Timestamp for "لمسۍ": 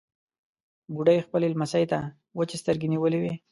1.53-1.83